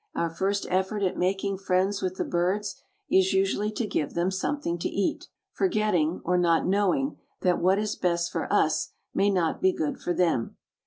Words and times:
Our 0.15 0.31
first 0.31 0.65
effort 0.71 1.03
at 1.03 1.15
making 1.15 1.59
friends 1.59 2.01
with 2.01 2.15
the 2.15 2.25
birds 2.25 2.81
is 3.07 3.33
usually 3.33 3.71
to 3.73 3.85
give 3.85 4.15
them 4.15 4.31
something 4.31 4.79
to 4.79 4.89
eat, 4.89 5.27
forgetting 5.51 6.21
or 6.25 6.39
not 6.39 6.65
knowing 6.65 7.19
that 7.41 7.59
what 7.61 7.77
is 7.77 7.95
best 7.95 8.31
for 8.31 8.51
us 8.51 8.93
may 9.13 9.29
not 9.29 9.61
be 9.61 9.71
good 9.71 9.99
for 9.99 10.15
them. 10.15 10.57